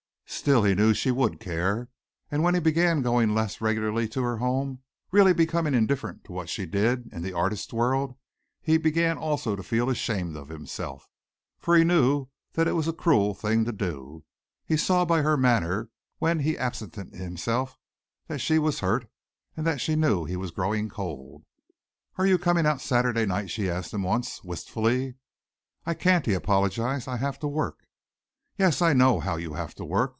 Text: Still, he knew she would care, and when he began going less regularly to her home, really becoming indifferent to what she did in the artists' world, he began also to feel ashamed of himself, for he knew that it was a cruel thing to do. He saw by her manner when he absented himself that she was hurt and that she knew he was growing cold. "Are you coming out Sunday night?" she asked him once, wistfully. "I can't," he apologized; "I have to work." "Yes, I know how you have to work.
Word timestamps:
Still, 0.33 0.63
he 0.63 0.73
knew 0.73 0.93
she 0.93 1.11
would 1.11 1.39
care, 1.41 1.89
and 2.31 2.41
when 2.41 2.55
he 2.55 2.59
began 2.61 3.01
going 3.03 3.35
less 3.35 3.59
regularly 3.61 4.07
to 4.07 4.23
her 4.23 4.37
home, 4.37 4.79
really 5.11 5.33
becoming 5.33 5.75
indifferent 5.75 6.23
to 6.23 6.31
what 6.31 6.49
she 6.49 6.65
did 6.65 7.07
in 7.13 7.21
the 7.21 7.33
artists' 7.33 7.71
world, 7.73 8.15
he 8.61 8.77
began 8.77 9.17
also 9.19 9.55
to 9.55 9.61
feel 9.61 9.87
ashamed 9.89 10.35
of 10.37 10.47
himself, 10.47 11.07
for 11.59 11.75
he 11.75 11.83
knew 11.83 12.27
that 12.53 12.67
it 12.67 12.71
was 12.73 12.87
a 12.87 12.93
cruel 12.93 13.35
thing 13.35 13.65
to 13.65 13.71
do. 13.73 14.23
He 14.65 14.77
saw 14.77 15.03
by 15.05 15.21
her 15.21 15.37
manner 15.37 15.89
when 16.17 16.39
he 16.39 16.57
absented 16.57 17.13
himself 17.13 17.77
that 18.27 18.39
she 18.39 18.57
was 18.57 18.79
hurt 18.79 19.07
and 19.55 19.67
that 19.67 19.81
she 19.81 19.95
knew 19.97 20.23
he 20.25 20.37
was 20.37 20.49
growing 20.51 20.89
cold. 20.89 21.43
"Are 22.17 22.25
you 22.25 22.39
coming 22.39 22.65
out 22.65 22.81
Sunday 22.81 23.25
night?" 23.27 23.51
she 23.51 23.69
asked 23.69 23.93
him 23.93 24.01
once, 24.01 24.43
wistfully. 24.43 25.13
"I 25.85 25.93
can't," 25.93 26.25
he 26.25 26.33
apologized; 26.33 27.07
"I 27.07 27.17
have 27.17 27.37
to 27.41 27.47
work." 27.47 27.85
"Yes, 28.57 28.81
I 28.81 28.93
know 28.93 29.19
how 29.19 29.35
you 29.35 29.53
have 29.53 29.75
to 29.75 29.85
work. 29.85 30.09